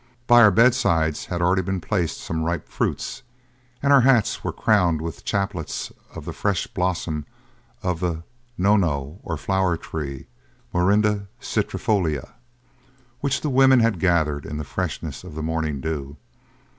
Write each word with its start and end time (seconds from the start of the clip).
'By 0.25 0.41
our 0.41 0.49
bedside 0.49 1.15
had 1.15 1.43
already 1.43 1.61
been 1.61 1.79
placed 1.79 2.17
some 2.19 2.41
ripe 2.43 2.67
fruits; 2.67 3.21
and 3.83 3.93
our 3.93 4.01
hats 4.01 4.43
were 4.43 4.51
crowned 4.51 4.99
with 4.99 5.23
chaplets 5.23 5.91
of 6.15 6.25
the 6.25 6.33
fresh 6.33 6.65
blossom 6.65 7.27
of 7.83 7.99
the 7.99 8.23
nono 8.57 9.19
or 9.21 9.37
flower 9.37 9.77
tree 9.77 10.25
(Morinda 10.73 11.27
citrifolia), 11.39 12.29
which 13.19 13.41
the 13.41 13.49
women 13.51 13.79
had 13.81 13.99
gathered 13.99 14.43
in 14.47 14.57
the 14.57 14.63
freshness 14.63 15.23
of 15.23 15.35
the 15.35 15.43
morning 15.43 15.81
dew. 15.81 16.17